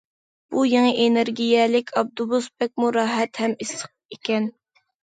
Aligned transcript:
بۇ 0.53 0.63
يېڭى 0.69 0.93
ئېنېرگىيەلىك 1.03 1.93
ئاپتوبۇس 2.01 2.49
بەكمۇ 2.65 2.91
راھەت 2.99 3.45
ھەم 3.45 3.57
ئىسسىق 3.61 3.97
ئىكەن. 4.19 4.55